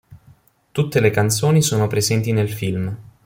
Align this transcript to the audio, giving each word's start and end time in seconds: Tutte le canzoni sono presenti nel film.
Tutte 0.71 0.99
le 0.99 1.11
canzoni 1.11 1.61
sono 1.61 1.85
presenti 1.85 2.31
nel 2.31 2.49
film. 2.49 2.97